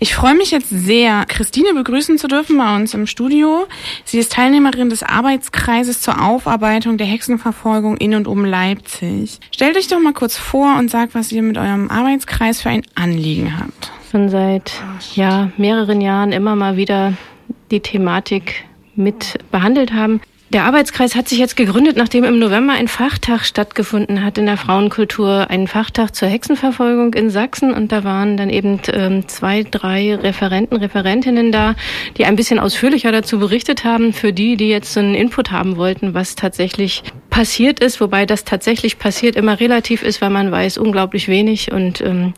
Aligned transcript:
Ich 0.00 0.14
freue 0.14 0.36
mich 0.36 0.52
jetzt 0.52 0.70
sehr, 0.70 1.24
Christine 1.26 1.74
begrüßen 1.74 2.18
zu 2.18 2.28
dürfen 2.28 2.56
bei 2.56 2.76
uns 2.76 2.94
im 2.94 3.08
Studio. 3.08 3.66
Sie 4.04 4.20
ist 4.20 4.30
Teilnehmerin 4.32 4.90
des 4.90 5.02
Arbeitskreises 5.02 6.00
zur 6.00 6.24
Aufarbeitung 6.24 6.98
der 6.98 7.08
Hexenverfolgung 7.08 7.96
in 7.96 8.14
und 8.14 8.28
um 8.28 8.44
Leipzig. 8.44 9.40
Stellt 9.50 9.76
euch 9.76 9.88
doch 9.88 9.98
mal 9.98 10.12
kurz 10.12 10.36
vor 10.36 10.76
und 10.78 10.88
sagt, 10.88 11.16
was 11.16 11.32
ihr 11.32 11.42
mit 11.42 11.58
eurem 11.58 11.90
Arbeitskreis 11.90 12.62
für 12.62 12.68
ein 12.68 12.82
Anliegen 12.94 13.58
habt. 13.58 13.90
Schon 14.12 14.28
seit 14.28 14.72
ja, 15.16 15.50
mehreren 15.56 16.00
Jahren 16.00 16.30
immer 16.30 16.54
mal 16.54 16.76
wieder 16.76 17.14
die 17.72 17.80
Thematik 17.80 18.66
mit 18.94 19.38
behandelt 19.50 19.92
haben. 19.92 20.20
Der 20.50 20.64
Arbeitskreis 20.64 21.14
hat 21.14 21.28
sich 21.28 21.38
jetzt 21.38 21.56
gegründet, 21.56 21.98
nachdem 21.98 22.24
im 22.24 22.38
November 22.38 22.72
ein 22.72 22.88
Fachtag 22.88 23.44
stattgefunden 23.44 24.24
hat 24.24 24.38
in 24.38 24.46
der 24.46 24.56
Frauenkultur, 24.56 25.50
ein 25.50 25.66
Fachtag 25.66 26.14
zur 26.14 26.28
Hexenverfolgung 26.28 27.12
in 27.12 27.28
Sachsen. 27.28 27.74
Und 27.74 27.92
da 27.92 28.02
waren 28.02 28.38
dann 28.38 28.48
eben 28.48 28.80
ähm, 28.90 29.28
zwei, 29.28 29.62
drei 29.62 30.14
Referenten, 30.14 30.78
Referentinnen 30.78 31.52
da, 31.52 31.74
die 32.16 32.24
ein 32.24 32.34
bisschen 32.34 32.60
ausführlicher 32.60 33.12
dazu 33.12 33.38
berichtet 33.38 33.84
haben, 33.84 34.14
für 34.14 34.32
die, 34.32 34.56
die 34.56 34.70
jetzt 34.70 34.94
so 34.94 35.00
einen 35.00 35.14
Input 35.14 35.50
haben 35.50 35.76
wollten, 35.76 36.14
was 36.14 36.34
tatsächlich 36.34 37.02
passiert 37.28 37.80
ist, 37.80 38.00
wobei 38.00 38.24
das 38.24 38.44
tatsächlich 38.44 38.98
passiert 38.98 39.36
immer 39.36 39.60
relativ 39.60 40.02
ist, 40.02 40.22
weil 40.22 40.30
man 40.30 40.50
weiß 40.50 40.78
unglaublich 40.78 41.28
wenig 41.28 41.72
und 41.72 42.00
ähm, 42.00 42.32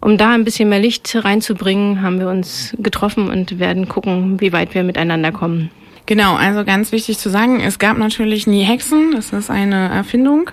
um 0.00 0.18
da 0.18 0.32
ein 0.32 0.44
bisschen 0.44 0.68
mehr 0.68 0.80
Licht 0.80 1.16
reinzubringen, 1.16 2.02
haben 2.02 2.20
wir 2.20 2.28
uns 2.28 2.76
getroffen 2.78 3.30
und 3.30 3.58
werden 3.58 3.88
gucken, 3.88 4.38
wie 4.38 4.52
weit 4.52 4.74
wir 4.74 4.84
miteinander 4.84 5.32
kommen. 5.32 5.70
Genau, 6.08 6.36
also 6.36 6.64
ganz 6.64 6.90
wichtig 6.90 7.18
zu 7.18 7.28
sagen, 7.28 7.60
es 7.60 7.78
gab 7.78 7.98
natürlich 7.98 8.46
nie 8.46 8.62
Hexen, 8.62 9.12
das 9.12 9.34
ist 9.34 9.50
eine 9.50 9.90
Erfindung. 9.90 10.50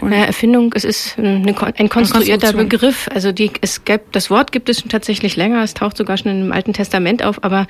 Und 0.00 0.10
naja, 0.10 0.24
Erfindung, 0.24 0.72
es 0.74 0.82
ist 0.82 1.16
eine, 1.16 1.54
ein 1.76 1.88
konstruierter 1.88 2.52
Begriff. 2.52 3.08
Also 3.14 3.30
die, 3.30 3.52
es 3.60 3.84
gibt, 3.84 4.16
das 4.16 4.28
Wort 4.28 4.50
gibt 4.50 4.68
es 4.68 4.82
tatsächlich 4.88 5.36
länger, 5.36 5.62
es 5.62 5.74
taucht 5.74 5.96
sogar 5.96 6.16
schon 6.16 6.46
im 6.46 6.50
Alten 6.50 6.72
Testament 6.72 7.22
auf, 7.22 7.44
aber 7.44 7.68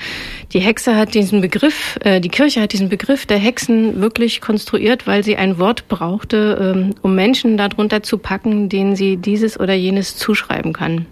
die 0.55 0.61
Hexe 0.61 0.97
hat 0.97 1.13
diesen 1.13 1.43
Begriff, 1.43 1.99
äh, 2.03 2.23
die 2.23 2.31
Kirche 2.31 2.63
hat 2.63 2.73
diesen 2.73 2.89
Begriff 2.89 3.27
der 3.27 3.37
Hexen 3.37 4.01
wirklich 4.01 4.41
konstruiert, 4.41 5.07
weil 5.07 5.23
sie 5.23 5.37
ein 5.37 5.59
Wort 5.59 5.87
brauchte, 5.89 6.75
ähm, 6.75 6.95
um 7.03 7.15
Menschen 7.15 7.59
darunter 7.59 8.03
zu 8.03 8.17
packen, 8.17 8.71
denen 8.71 8.97
sie 8.97 9.19
dieses 9.19 9.61
oder 9.61 9.75
jenes 9.75 10.17
zuschreiben 10.17 10.73
kann, 10.73 11.05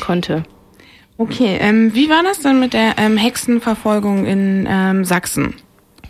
konnte. 0.00 0.44
Okay, 1.20 1.58
ähm, 1.60 1.94
wie 1.94 2.08
war 2.08 2.22
das 2.22 2.40
denn 2.40 2.60
mit 2.60 2.72
der 2.72 2.94
ähm, 2.96 3.18
Hexenverfolgung 3.18 4.24
in 4.24 4.66
ähm, 4.66 5.04
Sachsen? 5.04 5.52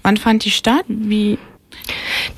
Wann 0.05 0.16
fand 0.16 0.44
die 0.44 0.53
statt? 0.53 0.84
Wie? 0.86 1.36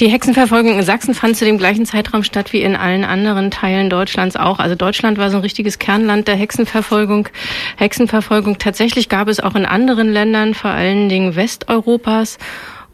Die 0.00 0.08
Hexenverfolgung 0.08 0.78
in 0.78 0.82
Sachsen 0.82 1.12
fand 1.14 1.36
zu 1.36 1.44
dem 1.44 1.58
gleichen 1.58 1.84
Zeitraum 1.84 2.24
statt 2.24 2.54
wie 2.54 2.62
in 2.62 2.74
allen 2.74 3.04
anderen 3.04 3.50
Teilen 3.50 3.90
Deutschlands 3.90 4.36
auch. 4.36 4.58
Also 4.58 4.74
Deutschland 4.74 5.18
war 5.18 5.28
so 5.28 5.36
ein 5.36 5.42
richtiges 5.42 5.78
Kernland 5.78 6.28
der 6.28 6.36
Hexenverfolgung. 6.36 7.28
Hexenverfolgung 7.76 8.56
tatsächlich 8.56 9.10
gab 9.10 9.28
es 9.28 9.40
auch 9.40 9.54
in 9.54 9.66
anderen 9.66 10.10
Ländern, 10.10 10.54
vor 10.54 10.70
allen 10.70 11.10
Dingen 11.10 11.36
Westeuropas. 11.36 12.38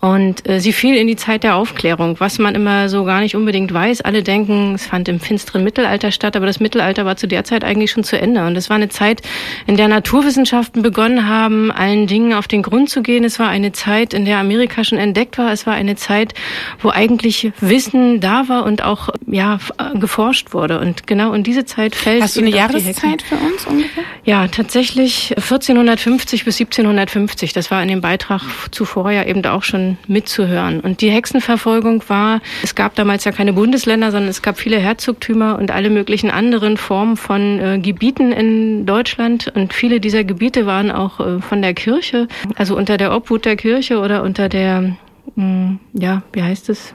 Und 0.01 0.49
äh, 0.49 0.61
sie 0.61 0.73
fiel 0.73 0.97
in 0.97 1.09
die 1.09 1.17
Zeit 1.17 1.43
der 1.43 1.57
Aufklärung, 1.57 2.21
was 2.21 2.39
man 2.39 2.55
immer 2.55 2.89
so 2.89 3.05
gar 3.05 3.21
nicht 3.21 3.35
unbedingt 3.35 3.73
weiß. 3.73 4.03
Alle 4.03 4.23
denken, 4.23 4.75
es 4.75 4.87
fand 4.87 5.09
im 5.09 5.19
finsteren 5.19 5.65
Mittelalter 5.65 6.13
statt, 6.13 6.37
aber 6.37 6.47
das 6.47 6.61
Mittelalter 6.61 7.05
war 7.05 7.17
zu 7.17 7.27
der 7.27 7.43
Zeit 7.45 7.65
eigentlich 7.65 7.91
schon 7.91 8.05
zu 8.05 8.21
Ende. 8.21 8.47
Und 8.47 8.57
es 8.57 8.71
war 8.71 8.77
eine 8.77 8.89
Zeit, 8.89 9.23
in 9.67 9.77
der 9.77 9.89
Naturwissenschaften 9.89 10.83
begonnen 10.83 11.29
haben, 11.29 11.73
allen 11.73 12.07
Dingen 12.07 12.33
auf 12.33 12.47
den 12.47 12.63
Grund 12.63 12.91
zu 12.91 13.03
gehen. 13.03 13.25
Es 13.25 13.41
war 13.41 13.49
eine 13.49 13.73
Zeit, 13.73 14.15
in 14.15 14.25
der 14.25 14.39
Amerika 14.39 14.85
schon 14.85 14.99
entdeckt 14.99 15.37
war. 15.37 15.53
Es 15.53 15.67
war 15.67 15.75
eine 15.75 15.97
Zeit, 15.97 16.35
wo 16.81 16.91
eigentlich 16.91 17.51
Wissen 17.61 18.21
da 18.21 18.49
war 18.49 18.65
und 18.67 18.85
auch 18.85 19.09
ja 19.27 19.59
geforscht 19.95 20.55
wurde. 20.55 20.79
Und 20.79 21.09
genau 21.09 21.33
in 21.33 21.43
diese 21.43 21.65
Zeit 21.65 21.97
fällt. 21.97 22.23
Hast 22.23 22.37
du 22.37 22.41
eine 22.41 22.51
Jahreszeit 22.51 23.23
für 23.23 23.35
uns 23.35 23.67
ungefähr? 23.67 24.05
Ja, 24.25 24.47
tatsächlich 24.47 25.35
1450 25.37 26.45
bis 26.45 26.61
1750. 26.61 27.53
Das 27.53 27.73
war 27.73 27.83
in 27.83 27.89
dem 27.89 28.01
Beitrag 28.01 28.43
zuvor 28.71 29.11
ja 29.11 29.25
eben 29.25 29.45
auch 29.45 29.65
schon 29.65 29.88
mitzuhören. 30.07 30.81
Und 30.81 31.01
die 31.01 31.11
Hexenverfolgung 31.11 32.03
war, 32.09 32.41
es 32.63 32.75
gab 32.75 32.95
damals 32.95 33.25
ja 33.25 33.33
keine 33.33 33.53
Bundesländer, 33.53 34.11
sondern 34.11 34.29
es 34.29 34.43
gab 34.43 34.59
viele 34.59 34.79
Herzogtümer 34.79 35.59
und 35.59 35.71
alle 35.71 35.89
möglichen 35.91 36.31
anderen 36.31 36.77
Formen 36.77 37.17
von 37.17 37.61
äh, 37.61 37.79
Gebieten 37.79 38.33
in 38.33 38.85
Deutschland. 38.85 39.53
Und 39.55 39.73
viele 39.73 40.01
dieser 40.01 40.25
Gebiete 40.25 40.67
waren 40.67 40.91
auch 40.91 41.21
äh, 41.21 41.41
von 41.41 41.63
der 41.63 41.75
Kirche, 41.75 42.29
also 42.57 42.77
unter 42.77 42.97
der 42.97 43.15
Obhut 43.15 43.45
der 43.45 43.57
Kirche 43.57 43.99
oder 43.99 44.23
unter 44.23 44.49
der, 44.49 44.81
mh, 44.81 44.97
hm, 45.37 45.79
ja, 45.95 46.23
wie 46.33 46.43
heißt 46.43 46.69
es? 46.69 46.95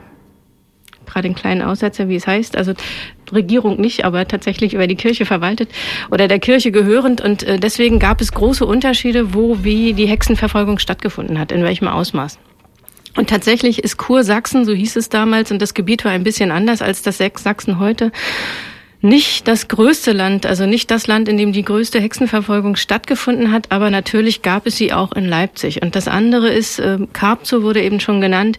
gerade 1.06 1.26
einen 1.26 1.34
kleinen 1.34 1.62
Aussetzer, 1.62 2.08
wie 2.08 2.16
es 2.16 2.26
heißt, 2.26 2.56
also 2.56 2.72
Regierung 3.32 3.80
nicht, 3.80 4.04
aber 4.04 4.26
tatsächlich 4.28 4.74
über 4.74 4.86
die 4.86 4.96
Kirche 4.96 5.24
verwaltet 5.24 5.70
oder 6.10 6.28
der 6.28 6.38
Kirche 6.38 6.72
gehörend. 6.72 7.20
Und 7.20 7.42
äh, 7.42 7.58
deswegen 7.58 7.98
gab 7.98 8.20
es 8.20 8.32
große 8.32 8.64
Unterschiede, 8.66 9.34
wo 9.34 9.64
wie 9.64 9.94
die 9.94 10.06
Hexenverfolgung 10.06 10.78
stattgefunden 10.78 11.38
hat, 11.38 11.52
in 11.52 11.62
welchem 11.62 11.88
Ausmaß. 11.88 12.38
Und 13.16 13.30
tatsächlich 13.30 13.84
ist 13.84 13.96
Kursachsen, 13.96 14.64
so 14.64 14.72
hieß 14.72 14.96
es 14.96 15.08
damals, 15.08 15.52
und 15.52 15.62
das 15.62 15.74
Gebiet 15.74 16.04
war 16.04 16.12
ein 16.12 16.24
bisschen 16.24 16.50
anders 16.50 16.82
als 16.82 17.02
das 17.02 17.18
Sachsen 17.18 17.78
heute, 17.78 18.10
nicht 19.00 19.46
das 19.48 19.68
größte 19.68 20.12
Land, 20.12 20.46
also 20.46 20.64
nicht 20.64 20.90
das 20.90 21.06
Land, 21.06 21.28
in 21.28 21.36
dem 21.36 21.52
die 21.52 21.64
größte 21.64 22.00
Hexenverfolgung 22.00 22.74
stattgefunden 22.74 23.52
hat, 23.52 23.70
aber 23.70 23.90
natürlich 23.90 24.40
gab 24.40 24.66
es 24.66 24.76
sie 24.76 24.94
auch 24.94 25.12
in 25.12 25.26
Leipzig. 25.26 25.82
Und 25.82 25.94
das 25.94 26.08
andere 26.08 26.48
ist, 26.48 26.78
äh, 26.78 26.98
Karpzow 27.12 27.62
wurde 27.62 27.82
eben 27.82 28.00
schon 28.00 28.22
genannt, 28.22 28.56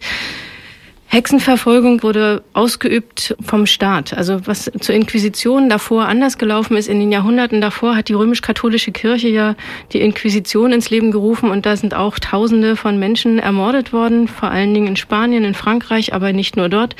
Hexenverfolgung 1.08 2.02
wurde 2.02 2.42
ausgeübt 2.52 3.36
vom 3.40 3.66
Staat. 3.66 4.12
Also 4.12 4.46
was 4.46 4.70
zur 4.80 4.94
Inquisition 4.94 5.68
davor 5.68 6.06
anders 6.06 6.36
gelaufen 6.36 6.76
ist, 6.76 6.88
in 6.88 6.98
den 6.98 7.12
Jahrhunderten 7.12 7.60
davor 7.60 7.96
hat 7.96 8.08
die 8.08 8.14
römisch-katholische 8.14 8.90
Kirche 8.90 9.28
ja 9.28 9.54
die 9.92 10.00
Inquisition 10.00 10.72
ins 10.72 10.90
Leben 10.90 11.12
gerufen 11.12 11.50
und 11.50 11.64
da 11.64 11.76
sind 11.76 11.94
auch 11.94 12.18
Tausende 12.18 12.76
von 12.76 12.98
Menschen 12.98 13.38
ermordet 13.38 13.92
worden, 13.92 14.26
vor 14.26 14.50
allen 14.50 14.74
Dingen 14.74 14.88
in 14.88 14.96
Spanien, 14.96 15.44
in 15.44 15.54
Frankreich, 15.54 16.12
aber 16.12 16.32
nicht 16.32 16.56
nur 16.56 16.68
dort. 16.68 16.96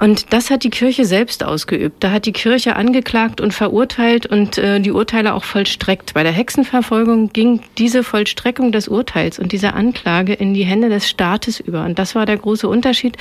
Und 0.00 0.32
das 0.32 0.48
hat 0.48 0.64
die 0.64 0.70
Kirche 0.70 1.04
selbst 1.04 1.44
ausgeübt. 1.44 2.02
Da 2.02 2.10
hat 2.10 2.24
die 2.24 2.32
Kirche 2.32 2.74
angeklagt 2.74 3.38
und 3.42 3.52
verurteilt 3.52 4.24
und 4.24 4.56
äh, 4.56 4.80
die 4.80 4.92
Urteile 4.92 5.34
auch 5.34 5.44
vollstreckt. 5.44 6.14
Bei 6.14 6.22
der 6.22 6.32
Hexenverfolgung 6.32 7.34
ging 7.34 7.60
diese 7.76 8.02
Vollstreckung 8.02 8.72
des 8.72 8.88
Urteils 8.88 9.38
und 9.38 9.52
diese 9.52 9.74
Anklage 9.74 10.32
in 10.32 10.54
die 10.54 10.64
Hände 10.64 10.88
des 10.88 11.06
Staates 11.06 11.60
über. 11.60 11.84
Und 11.84 11.98
das 11.98 12.14
war 12.14 12.24
der 12.24 12.38
große 12.38 12.66
Unterschied. 12.66 13.18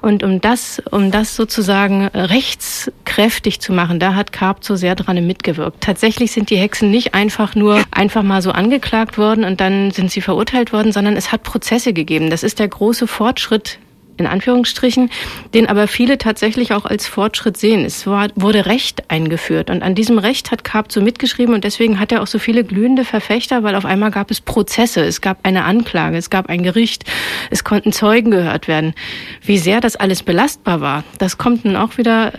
Und 0.00 0.22
um 0.22 0.40
das, 0.40 0.82
um 0.90 1.10
das 1.10 1.36
sozusagen 1.36 2.06
rechtskräftig 2.06 3.60
zu 3.60 3.74
machen, 3.74 4.00
da 4.00 4.14
hat 4.14 4.32
Karp 4.32 4.64
so 4.64 4.74
sehr 4.74 4.94
dran 4.94 5.26
mitgewirkt. 5.26 5.82
Tatsächlich 5.82 6.32
sind 6.32 6.48
die 6.48 6.56
Hexen 6.56 6.90
nicht 6.90 7.12
einfach 7.12 7.54
nur 7.54 7.82
einfach 7.90 8.22
mal 8.22 8.40
so 8.40 8.52
angeklagt 8.52 9.18
worden 9.18 9.44
und 9.44 9.60
dann 9.60 9.90
sind 9.90 10.10
sie 10.10 10.22
verurteilt 10.22 10.72
worden, 10.72 10.92
sondern 10.92 11.14
es 11.14 11.30
hat 11.30 11.42
Prozesse 11.42 11.92
gegeben. 11.92 12.30
Das 12.30 12.42
ist 12.42 12.58
der 12.58 12.68
große 12.68 13.06
Fortschritt 13.06 13.78
in 14.22 14.26
Anführungsstrichen, 14.26 15.10
den 15.54 15.68
aber 15.68 15.86
viele 15.86 16.18
tatsächlich 16.18 16.72
auch 16.72 16.84
als 16.84 17.06
Fortschritt 17.06 17.56
sehen. 17.56 17.84
Es 17.84 18.06
war, 18.06 18.28
wurde 18.34 18.66
Recht 18.66 19.10
eingeführt 19.10 19.70
und 19.70 19.82
an 19.82 19.94
diesem 19.94 20.18
Recht 20.18 20.50
hat 20.50 20.64
Karp 20.64 20.92
so 20.92 21.00
mitgeschrieben 21.00 21.54
und 21.54 21.64
deswegen 21.64 21.98
hat 21.98 22.12
er 22.12 22.22
auch 22.22 22.26
so 22.26 22.38
viele 22.38 22.64
glühende 22.64 23.04
Verfechter, 23.04 23.62
weil 23.62 23.74
auf 23.74 23.84
einmal 23.84 24.10
gab 24.10 24.30
es 24.30 24.40
Prozesse, 24.40 25.04
es 25.04 25.20
gab 25.20 25.38
eine 25.42 25.64
Anklage, 25.64 26.16
es 26.16 26.30
gab 26.30 26.48
ein 26.48 26.62
Gericht, 26.62 27.04
es 27.50 27.64
konnten 27.64 27.92
Zeugen 27.92 28.30
gehört 28.30 28.68
werden. 28.68 28.94
Wie 29.42 29.58
sehr 29.58 29.80
das 29.80 29.96
alles 29.96 30.22
belastbar 30.22 30.80
war, 30.80 31.04
das 31.18 31.38
kommt 31.38 31.64
nun 31.64 31.76
auch 31.76 31.98
wieder, 31.98 32.32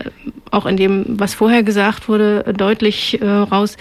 auch 0.50 0.66
in 0.66 0.76
dem, 0.76 1.04
was 1.08 1.34
vorher 1.34 1.62
gesagt 1.62 2.08
wurde, 2.08 2.54
deutlich 2.56 3.20
äh, 3.20 3.26
raus 3.26 3.76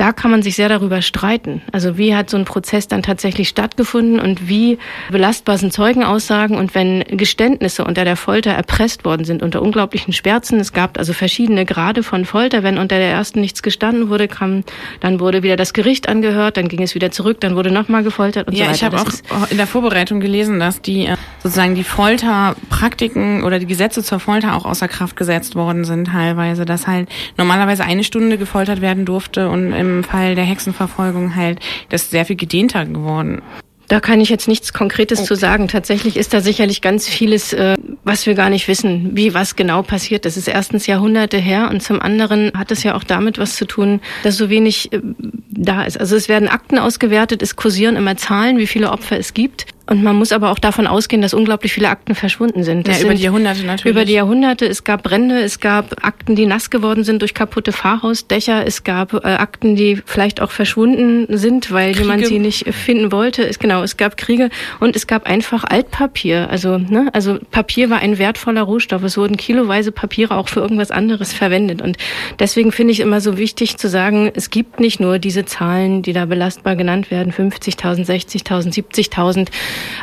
da 0.00 0.12
kann 0.12 0.30
man 0.30 0.40
sich 0.40 0.56
sehr 0.56 0.70
darüber 0.70 1.02
streiten. 1.02 1.60
Also 1.72 1.98
wie 1.98 2.16
hat 2.16 2.30
so 2.30 2.38
ein 2.38 2.46
Prozess 2.46 2.88
dann 2.88 3.02
tatsächlich 3.02 3.50
stattgefunden 3.50 4.18
und 4.18 4.48
wie 4.48 4.78
belastbar 5.10 5.58
sind 5.58 5.74
Zeugenaussagen 5.74 6.56
und 6.56 6.74
wenn 6.74 7.04
Geständnisse 7.06 7.84
unter 7.84 8.06
der 8.06 8.16
Folter 8.16 8.50
erpresst 8.50 9.04
worden 9.04 9.26
sind, 9.26 9.42
unter 9.42 9.60
unglaublichen 9.60 10.14
Schmerzen. 10.14 10.58
Es 10.58 10.72
gab 10.72 10.96
also 10.96 11.12
verschiedene 11.12 11.66
Grade 11.66 12.02
von 12.02 12.24
Folter. 12.24 12.62
Wenn 12.62 12.78
unter 12.78 12.96
der 12.96 13.10
ersten 13.10 13.42
nichts 13.42 13.62
gestanden 13.62 14.08
wurde, 14.08 14.26
kam, 14.26 14.64
dann 15.00 15.20
wurde 15.20 15.42
wieder 15.42 15.56
das 15.56 15.74
Gericht 15.74 16.08
angehört, 16.08 16.56
dann 16.56 16.68
ging 16.68 16.80
es 16.80 16.94
wieder 16.94 17.10
zurück, 17.10 17.38
dann 17.40 17.54
wurde 17.54 17.70
nochmal 17.70 18.02
gefoltert 18.02 18.48
und 18.48 18.54
ja, 18.54 18.64
so 18.64 18.70
weiter. 18.70 18.96
Ja, 18.96 19.02
ich 19.02 19.28
habe 19.28 19.42
auch 19.44 19.50
in 19.50 19.58
der 19.58 19.66
Vorbereitung 19.66 20.20
gelesen, 20.20 20.60
dass 20.60 20.80
die 20.80 21.08
äh, 21.08 21.16
sozusagen 21.42 21.74
die 21.74 21.84
Folterpraktiken 21.84 23.44
oder 23.44 23.58
die 23.58 23.66
Gesetze 23.66 24.02
zur 24.02 24.18
Folter 24.18 24.56
auch 24.56 24.64
außer 24.64 24.88
Kraft 24.88 25.16
gesetzt 25.16 25.56
worden 25.56 25.84
sind 25.84 26.06
teilweise, 26.06 26.64
dass 26.64 26.86
halt 26.86 27.10
normalerweise 27.36 27.84
eine 27.84 28.02
Stunde 28.02 28.38
gefoltert 28.38 28.80
werden 28.80 29.04
durfte 29.04 29.50
und 29.50 29.74
im 29.74 29.89
im 29.98 30.04
Fall 30.04 30.34
der 30.34 30.44
Hexenverfolgung 30.44 31.36
halt 31.36 31.60
das 31.88 32.10
sehr 32.10 32.24
viel 32.24 32.36
gedehnter 32.36 32.84
geworden. 32.84 33.42
Da 33.90 33.98
kann 33.98 34.20
ich 34.20 34.28
jetzt 34.28 34.46
nichts 34.46 34.72
Konkretes 34.72 35.18
okay. 35.18 35.26
zu 35.26 35.34
sagen. 35.34 35.66
Tatsächlich 35.66 36.16
ist 36.16 36.32
da 36.32 36.40
sicherlich 36.40 36.80
ganz 36.80 37.08
vieles, 37.08 37.52
äh, 37.52 37.74
was 38.04 38.24
wir 38.24 38.34
gar 38.34 38.48
nicht 38.48 38.68
wissen, 38.68 39.16
wie 39.16 39.34
was 39.34 39.56
genau 39.56 39.82
passiert. 39.82 40.24
Das 40.24 40.36
ist 40.36 40.46
erstens 40.46 40.86
Jahrhunderte 40.86 41.38
her 41.38 41.68
und 41.72 41.82
zum 41.82 42.00
anderen 42.00 42.52
hat 42.56 42.70
es 42.70 42.84
ja 42.84 42.94
auch 42.94 43.02
damit 43.02 43.38
was 43.38 43.56
zu 43.56 43.64
tun, 43.64 44.00
dass 44.22 44.36
so 44.36 44.48
wenig 44.48 44.92
äh, 44.92 45.00
da 45.50 45.82
ist. 45.82 45.98
Also 45.98 46.14
es 46.14 46.28
werden 46.28 46.48
Akten 46.48 46.78
ausgewertet, 46.78 47.42
es 47.42 47.56
kursieren 47.56 47.96
immer 47.96 48.16
Zahlen, 48.16 48.58
wie 48.58 48.68
viele 48.68 48.92
Opfer 48.92 49.18
es 49.18 49.34
gibt. 49.34 49.66
Und 49.90 50.04
man 50.04 50.14
muss 50.14 50.30
aber 50.30 50.52
auch 50.52 50.60
davon 50.60 50.86
ausgehen, 50.86 51.20
dass 51.20 51.34
unglaublich 51.34 51.72
viele 51.72 51.88
Akten 51.88 52.14
verschwunden 52.14 52.62
sind. 52.62 52.86
Das 52.86 53.00
ja, 53.00 53.06
über 53.06 53.14
die 53.14 53.24
Jahrhunderte 53.24 53.64
natürlich. 53.64 53.90
Über 53.90 54.04
die 54.04 54.12
Jahrhunderte. 54.12 54.64
Es 54.64 54.84
gab 54.84 55.02
Brände, 55.02 55.40
es 55.40 55.58
gab 55.58 56.06
Akten, 56.06 56.36
die 56.36 56.46
nass 56.46 56.70
geworden 56.70 57.02
sind 57.02 57.22
durch 57.22 57.34
kaputte 57.34 57.72
Fahrhausdächer. 57.72 58.64
Es 58.64 58.84
gab 58.84 59.14
äh, 59.14 59.26
Akten, 59.26 59.74
die 59.74 60.00
vielleicht 60.06 60.40
auch 60.40 60.52
verschwunden 60.52 61.26
sind, 61.36 61.72
weil 61.72 61.90
Kriege. 61.90 62.04
jemand 62.04 62.26
sie 62.26 62.38
nicht 62.38 62.72
finden 62.72 63.10
wollte. 63.10 63.42
Es, 63.44 63.58
genau, 63.58 63.82
es 63.82 63.96
gab 63.96 64.16
Kriege 64.16 64.50
und 64.78 64.94
es 64.94 65.08
gab 65.08 65.26
einfach 65.26 65.64
Altpapier. 65.64 66.48
Also, 66.50 66.78
ne, 66.78 67.08
also 67.12 67.40
Papier 67.50 67.90
war 67.90 67.98
ein 67.98 68.16
wertvoller 68.18 68.62
Rohstoff. 68.62 69.02
Es 69.02 69.16
wurden 69.16 69.36
kiloweise 69.36 69.90
Papiere 69.90 70.36
auch 70.36 70.48
für 70.48 70.60
irgendwas 70.60 70.92
anderes 70.92 71.32
verwendet. 71.32 71.82
Und 71.82 71.96
deswegen 72.38 72.70
finde 72.70 72.92
ich 72.92 73.00
immer 73.00 73.20
so 73.20 73.38
wichtig 73.38 73.76
zu 73.76 73.88
sagen, 73.88 74.30
es 74.36 74.50
gibt 74.50 74.78
nicht 74.78 75.00
nur 75.00 75.18
diese 75.18 75.46
Zahlen, 75.46 76.02
die 76.02 76.12
da 76.12 76.26
belastbar 76.26 76.76
genannt 76.76 77.10
werden, 77.10 77.32
50.000, 77.32 78.06
60.000, 78.06 78.72
70.000 78.72 79.48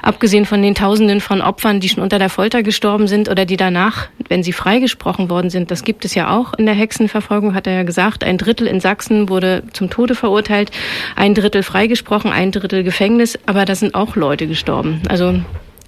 abgesehen 0.01 0.45
von 0.45 0.62
den 0.62 0.75
Tausenden 0.75 1.21
von 1.21 1.41
Opfern, 1.41 1.79
die 1.79 1.89
schon 1.89 2.03
unter 2.03 2.19
der 2.19 2.29
Folter 2.29 2.63
gestorben 2.63 3.07
sind 3.07 3.29
oder 3.29 3.45
die 3.45 3.57
danach, 3.57 4.07
wenn 4.29 4.44
sie 4.44 4.53
freigesprochen 4.53 5.29
worden 5.29 5.50
sind, 5.50 5.71
das 5.71 5.83
gibt 5.83 6.06
es 6.06 6.15
ja 6.15 6.35
auch 6.35 6.53
in 6.53 6.65
der 6.65 6.75
Hexenverfolgung, 6.75 7.53
hat 7.53 7.68
er 7.68 7.74
ja 7.74 7.83
gesagt, 7.83 8.24
ein 8.24 8.38
Drittel 8.38 8.68
in 8.68 8.79
Sachsen 8.79 9.29
wurde 9.29 9.63
zum 9.74 9.89
Tode 9.89 10.15
verurteilt, 10.15 10.71
ein 11.15 11.33
Drittel 11.33 11.63
freigesprochen, 11.63 12.31
ein 12.31 12.51
Drittel 12.51 12.83
Gefängnis, 12.83 13.38
aber 13.45 13.65
da 13.65 13.75
sind 13.75 13.95
auch 13.95 14.15
Leute 14.15 14.47
gestorben. 14.47 15.01
Also 15.09 15.39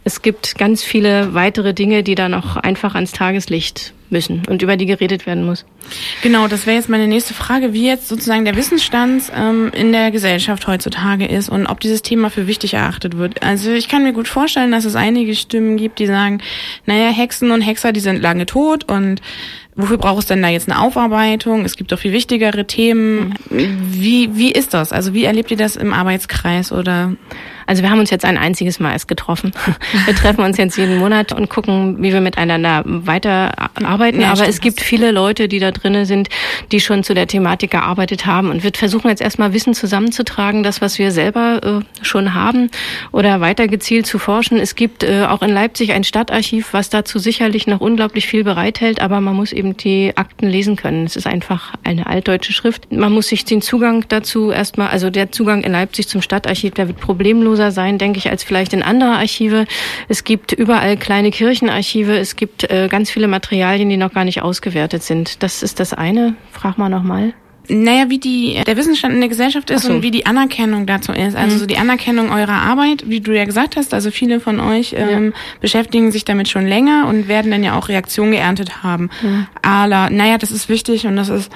es 0.09 0.23
gibt 0.23 0.57
ganz 0.57 0.81
viele 0.81 1.35
weitere 1.35 1.75
Dinge, 1.75 2.01
die 2.01 2.15
da 2.15 2.29
noch 2.29 2.57
einfach 2.57 2.95
ans 2.95 3.11
Tageslicht 3.11 3.93
müssen 4.09 4.41
und 4.49 4.63
über 4.63 4.75
die 4.75 4.87
geredet 4.87 5.27
werden 5.27 5.45
muss. 5.45 5.65
Genau, 6.23 6.47
das 6.47 6.65
wäre 6.65 6.77
jetzt 6.77 6.89
meine 6.89 7.05
nächste 7.05 7.35
Frage, 7.35 7.73
wie 7.73 7.85
jetzt 7.85 8.07
sozusagen 8.07 8.43
der 8.43 8.55
Wissensstand 8.55 9.31
ähm, 9.37 9.71
in 9.71 9.91
der 9.91 10.09
Gesellschaft 10.09 10.65
heutzutage 10.65 11.27
ist 11.27 11.47
und 11.47 11.67
ob 11.67 11.79
dieses 11.79 12.01
Thema 12.01 12.31
für 12.31 12.47
wichtig 12.47 12.73
erachtet 12.73 13.17
wird. 13.17 13.43
Also 13.43 13.69
ich 13.69 13.87
kann 13.87 14.01
mir 14.01 14.13
gut 14.13 14.27
vorstellen, 14.27 14.71
dass 14.71 14.85
es 14.85 14.95
einige 14.95 15.35
Stimmen 15.35 15.77
gibt, 15.77 15.99
die 15.99 16.07
sagen, 16.07 16.41
naja, 16.87 17.09
Hexen 17.09 17.51
und 17.51 17.61
Hexer, 17.61 17.91
die 17.91 17.99
sind 17.99 18.19
lange 18.19 18.47
tot 18.47 18.91
und 18.91 19.21
wofür 19.75 19.99
braucht 19.99 20.21
es 20.21 20.25
denn 20.25 20.41
da 20.41 20.47
jetzt 20.47 20.71
eine 20.71 20.81
Aufarbeitung? 20.81 21.65
Es 21.65 21.77
gibt 21.77 21.91
doch 21.91 21.99
viel 21.99 22.13
wichtigere 22.13 22.65
Themen. 22.65 23.35
Wie, 23.51 24.35
wie 24.35 24.51
ist 24.51 24.73
das? 24.73 24.91
Also 24.91 25.13
wie 25.13 25.25
erlebt 25.25 25.51
ihr 25.51 25.57
das 25.57 25.75
im 25.75 25.93
Arbeitskreis 25.93 26.71
oder? 26.71 27.13
Also 27.69 27.83
wir 27.83 27.91
haben 27.91 27.99
uns 27.99 28.09
jetzt 28.09 28.25
ein 28.25 28.39
einziges 28.39 28.79
Mal 28.79 28.93
erst 28.93 29.07
getroffen. 29.07 29.51
Wir 30.05 30.15
treffen 30.15 30.43
uns 30.43 30.57
jetzt 30.57 30.75
jeden 30.75 30.97
Monat 30.97 31.33
und 31.33 31.49
gucken, 31.49 32.01
wie 32.01 32.11
wir 32.11 32.21
miteinander 32.21 32.81
weiterarbeiten. 32.85 34.21
Ja, 34.21 34.31
Aber 34.31 34.47
es 34.47 34.59
gibt 34.59 34.81
viele 34.81 35.11
Leute, 35.11 35.47
die 35.47 35.59
da 35.59 35.71
drinnen 35.71 36.05
sind, 36.05 36.29
die 36.71 36.79
schon 36.79 37.03
zu 37.03 37.13
der 37.13 37.27
Thematik 37.27 37.71
gearbeitet 37.71 38.25
haben. 38.25 38.49
Und 38.49 38.63
wir 38.63 38.71
versuchen 38.73 39.09
jetzt 39.09 39.21
erstmal 39.21 39.53
Wissen 39.53 39.75
zusammenzutragen, 39.75 40.63
das, 40.63 40.81
was 40.81 40.97
wir 40.97 41.11
selber 41.11 41.83
äh, 41.83 42.03
schon 42.03 42.33
haben 42.33 42.71
oder 43.11 43.39
weiter 43.39 43.67
gezielt 43.67 44.07
zu 44.07 44.17
forschen. 44.17 44.57
Es 44.59 44.73
gibt 44.75 45.03
äh, 45.03 45.25
auch 45.25 45.43
in 45.43 45.51
Leipzig 45.51 45.91
ein 45.91 46.03
Stadtarchiv, 46.03 46.73
was 46.73 46.89
dazu 46.89 47.19
sicherlich 47.19 47.67
noch 47.67 47.81
unglaublich 47.81 48.25
viel 48.25 48.43
bereithält. 48.43 48.99
Aber 48.99 49.21
man 49.21 49.35
muss 49.35 49.51
eben 49.51 49.77
die 49.77 50.13
Akten 50.15 50.47
lesen 50.47 50.75
können. 50.75 51.05
Es 51.05 51.15
ist 51.15 51.27
einfach 51.27 51.73
eine 51.83 52.07
altdeutsche 52.07 52.53
Schrift. 52.53 52.91
Man 52.91 53.11
muss 53.11 53.27
sich 53.27 53.45
den 53.45 53.61
Zugang 53.61 54.05
dazu 54.07 54.49
erstmal, 54.49 54.87
also 54.87 55.11
der 55.11 55.31
Zugang 55.31 55.63
in 55.63 55.73
Leipzig 55.73 56.07
zum 56.07 56.23
Stadtarchiv, 56.23 56.73
der 56.73 56.87
wird 56.87 56.99
problemlos 56.99 57.58
kostenloser 57.59 57.71
sein, 57.71 57.97
denke 57.97 58.17
ich, 58.17 58.29
als 58.29 58.43
vielleicht 58.43 58.73
in 58.73 58.81
andere 58.83 59.11
Archive. 59.11 59.65
Es 60.07 60.23
gibt 60.23 60.53
überall 60.53 60.97
kleine 60.97 61.31
Kirchenarchive. 61.31 62.17
Es 62.17 62.35
gibt 62.35 62.69
äh, 62.69 62.87
ganz 62.89 63.11
viele 63.11 63.27
Materialien, 63.27 63.89
die 63.89 63.97
noch 63.97 64.13
gar 64.13 64.25
nicht 64.25 64.41
ausgewertet 64.41 65.03
sind. 65.03 65.43
Das 65.43 65.63
ist 65.63 65.79
das 65.79 65.93
eine. 65.93 66.35
Frag 66.51 66.77
mal 66.77 66.89
nochmal. 66.89 67.33
Naja, 67.71 68.09
wie 68.09 68.17
die, 68.17 68.59
der 68.65 68.77
Wissensstand 68.77 69.13
in 69.13 69.19
der 69.19 69.29
Gesellschaft 69.29 69.69
ist 69.69 69.83
so. 69.83 69.93
und 69.93 70.01
wie 70.01 70.09
die 70.09 70.25
Anerkennung 70.25 70.87
dazu 70.87 71.11
ist. 71.11 71.35
Also 71.35 71.55
mhm. 71.55 71.59
so 71.59 71.65
die 71.67 71.77
Anerkennung 71.77 72.31
eurer 72.31 72.63
Arbeit, 72.63 73.03
wie 73.07 73.19
du 73.21 73.31
ja 73.31 73.45
gesagt 73.45 73.75
hast, 73.75 73.93
also 73.93 74.09
viele 74.09 74.39
von 74.39 74.59
euch 74.59 74.95
ähm, 74.97 75.25
ja. 75.25 75.31
beschäftigen 75.61 76.11
sich 76.11 76.25
damit 76.25 76.49
schon 76.49 76.65
länger 76.65 77.05
und 77.07 77.27
werden 77.27 77.51
dann 77.51 77.63
ja 77.63 77.77
auch 77.77 77.87
Reaktionen 77.87 78.31
geerntet 78.31 78.81
haben. 78.81 79.11
Mhm. 79.21 79.45
Aber 79.61 80.09
naja, 80.09 80.39
das 80.39 80.51
ist 80.51 80.67
wichtig 80.67 81.05
und 81.05 81.15
das 81.15 81.29
ist 81.29 81.51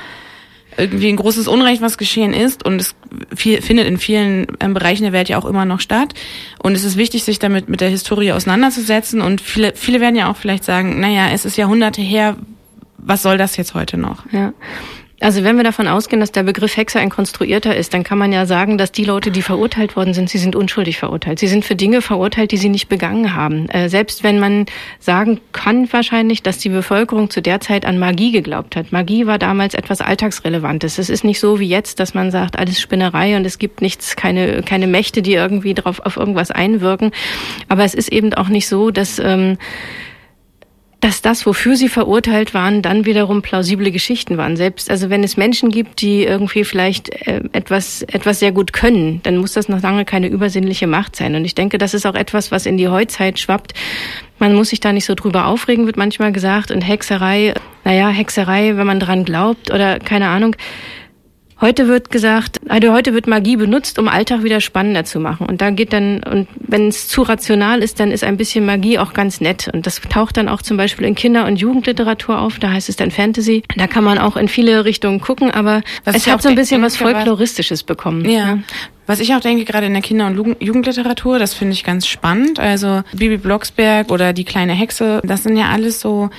irgendwie 0.77 1.09
ein 1.09 1.15
großes 1.15 1.47
Unrecht, 1.47 1.81
was 1.81 1.97
geschehen 1.97 2.33
ist 2.33 2.65
und 2.65 2.79
es 2.79 2.95
viel, 3.35 3.61
findet 3.61 3.87
in 3.87 3.97
vielen 3.97 4.47
ähm, 4.59 4.73
Bereichen 4.73 5.03
der 5.03 5.13
Welt 5.13 5.29
ja 5.29 5.37
auch 5.37 5.45
immer 5.45 5.65
noch 5.65 5.79
statt. 5.79 6.13
Und 6.59 6.73
es 6.73 6.83
ist 6.83 6.97
wichtig, 6.97 7.23
sich 7.23 7.39
damit 7.39 7.69
mit 7.69 7.81
der 7.81 7.89
Historie 7.89 8.31
auseinanderzusetzen 8.31 9.21
und 9.21 9.41
viele, 9.41 9.73
viele 9.75 10.01
werden 10.01 10.15
ja 10.15 10.31
auch 10.31 10.37
vielleicht 10.37 10.63
sagen, 10.63 10.99
naja, 10.99 11.29
es 11.31 11.45
ist 11.45 11.57
Jahrhunderte 11.57 12.01
her, 12.01 12.37
was 12.97 13.21
soll 13.21 13.37
das 13.37 13.57
jetzt 13.57 13.73
heute 13.73 13.97
noch? 13.97 14.25
Ja. 14.31 14.53
Also 15.23 15.45
wenn 15.45 15.55
wir 15.55 15.63
davon 15.63 15.87
ausgehen, 15.87 16.19
dass 16.19 16.33
der 16.33 16.43
Begriff 16.43 16.75
Hexer 16.75 16.99
ein 16.99 17.09
konstruierter 17.09 17.73
ist, 17.77 17.93
dann 17.93 18.03
kann 18.03 18.17
man 18.17 18.33
ja 18.33 18.45
sagen, 18.45 18.77
dass 18.77 18.91
die 18.91 19.05
Leute, 19.05 19.31
die 19.31 19.41
verurteilt 19.41 19.95
worden 19.95 20.13
sind, 20.13 20.29
sie 20.29 20.37
sind 20.37 20.53
unschuldig 20.53 20.99
verurteilt. 20.99 21.39
Sie 21.39 21.47
sind 21.47 21.63
für 21.63 21.77
Dinge 21.77 22.01
verurteilt, 22.01 22.51
die 22.51 22.57
sie 22.57 22.67
nicht 22.67 22.89
begangen 22.89 23.33
haben. 23.33 23.69
Äh, 23.69 23.87
selbst 23.87 24.25
wenn 24.25 24.37
man 24.37 24.65
sagen 24.99 25.39
kann 25.53 25.87
wahrscheinlich, 25.93 26.43
dass 26.43 26.57
die 26.57 26.67
Bevölkerung 26.67 27.29
zu 27.29 27.41
der 27.41 27.61
Zeit 27.61 27.85
an 27.85 27.99
Magie 27.99 28.33
geglaubt 28.33 28.75
hat. 28.75 28.91
Magie 28.91 29.25
war 29.25 29.39
damals 29.39 29.75
etwas 29.75 30.01
Alltagsrelevantes. 30.01 30.97
Es 30.97 31.09
ist 31.09 31.23
nicht 31.23 31.39
so 31.39 31.57
wie 31.57 31.69
jetzt, 31.69 32.01
dass 32.01 32.13
man 32.13 32.29
sagt, 32.29 32.59
alles 32.59 32.81
Spinnerei 32.81 33.37
und 33.37 33.45
es 33.45 33.59
gibt 33.59 33.81
nichts, 33.81 34.17
keine, 34.17 34.61
keine 34.61 34.87
Mächte, 34.87 35.21
die 35.21 35.35
irgendwie 35.35 35.73
drauf 35.73 36.01
auf 36.01 36.17
irgendwas 36.17 36.51
einwirken. 36.51 37.11
Aber 37.69 37.85
es 37.85 37.93
ist 37.93 38.11
eben 38.11 38.33
auch 38.33 38.49
nicht 38.49 38.67
so, 38.67 38.91
dass 38.91 39.19
ähm, 39.19 39.57
dass 41.03 41.21
das, 41.21 41.45
wofür 41.45 41.75
sie 41.75 41.89
verurteilt 41.89 42.53
waren, 42.53 42.81
dann 42.81 43.05
wiederum 43.05 43.41
plausible 43.41 43.91
Geschichten 43.91 44.37
waren. 44.37 44.55
Selbst, 44.55 44.89
also 44.89 45.09
wenn 45.09 45.21
es 45.21 45.35
Menschen 45.35 45.69
gibt, 45.69 45.99
die 45.99 46.23
irgendwie 46.23 46.63
vielleicht 46.63 47.09
äh, 47.27 47.41
etwas, 47.51 48.03
etwas 48.03 48.39
sehr 48.39 48.53
gut 48.53 48.71
können, 48.71 49.19
dann 49.23 49.35
muss 49.35 49.51
das 49.51 49.67
noch 49.67 49.81
lange 49.81 50.05
keine 50.05 50.27
übersinnliche 50.27 50.87
Macht 50.87 51.17
sein. 51.17 51.35
Und 51.35 51.43
ich 51.43 51.55
denke, 51.55 51.77
das 51.77 51.93
ist 51.93 52.05
auch 52.05 52.15
etwas, 52.15 52.51
was 52.51 52.65
in 52.65 52.77
die 52.77 52.87
Heutzeit 52.87 53.37
schwappt. 53.37 53.73
Man 54.39 54.55
muss 54.55 54.69
sich 54.69 54.79
da 54.79 54.93
nicht 54.93 55.03
so 55.03 55.13
drüber 55.13 55.47
aufregen, 55.47 55.87
wird 55.87 55.97
manchmal 55.97 56.31
gesagt. 56.31 56.71
Und 56.71 56.81
Hexerei, 56.81 57.53
naja, 57.83 58.07
Hexerei, 58.07 58.77
wenn 58.77 58.87
man 58.87 59.01
dran 59.01 59.25
glaubt 59.25 59.71
oder 59.71 59.99
keine 59.99 60.29
Ahnung. 60.29 60.55
Heute 61.63 61.87
wird 61.87 62.11
gesagt, 62.11 62.59
also 62.67 62.91
heute 62.91 63.13
wird 63.13 63.25
Magie 63.25 63.55
benutzt, 63.55 63.97
um 63.97 64.09
Alltag 64.09 64.43
wieder 64.43 64.59
spannender 64.59 65.05
zu 65.05 65.21
machen. 65.21 65.47
Und 65.47 65.61
da 65.61 65.69
geht 65.69 65.93
dann, 65.93 66.21
und 66.21 66.49
wenn 66.55 66.89
es 66.89 67.07
zu 67.07 67.21
rational 67.21 67.81
ist, 67.81 68.01
dann 68.01 68.11
ist 68.11 68.25
ein 68.25 68.35
bisschen 68.35 68.65
Magie 68.65 68.99
auch 68.99 69.13
ganz 69.13 69.39
nett. 69.39 69.69
Und 69.71 69.87
das 69.87 70.01
taucht 70.01 70.35
dann 70.35 70.49
auch 70.49 70.61
zum 70.61 70.75
Beispiel 70.75 71.07
in 71.07 71.15
Kinder- 71.15 71.45
und 71.45 71.55
Jugendliteratur 71.55 72.41
auf. 72.41 72.59
Da 72.59 72.71
heißt 72.71 72.89
es 72.89 72.97
dann 72.97 73.11
Fantasy. 73.11 73.63
Da 73.77 73.87
kann 73.87 74.03
man 74.03 74.17
auch 74.17 74.35
in 74.35 74.49
viele 74.49 74.83
Richtungen 74.83 75.21
gucken, 75.21 75.51
aber 75.51 75.83
was 76.03 76.17
es 76.17 76.27
hat 76.27 76.41
so 76.41 76.49
ein 76.49 76.55
bisschen 76.55 76.81
was 76.81 76.97
Folkloristisches 76.97 77.83
bekommen. 77.83 78.29
Ja. 78.29 78.57
Was 79.07 79.21
ich 79.21 79.33
auch 79.33 79.39
denke, 79.39 79.63
gerade 79.63 79.85
in 79.85 79.93
der 79.93 80.01
Kinder- 80.01 80.27
und 80.27 80.61
Jugendliteratur, 80.61 81.39
das 81.39 81.53
finde 81.53 81.71
ich 81.75 81.85
ganz 81.85 82.07
spannend. 82.07 82.59
Also 82.59 83.03
Bibi 83.13 83.37
Blocksberg 83.37 84.11
oder 84.11 84.33
Die 84.33 84.43
kleine 84.43 84.73
Hexe, 84.73 85.21
das 85.23 85.43
sind 85.43 85.55
ja 85.55 85.69
alles 85.69 86.01
so 86.01 86.29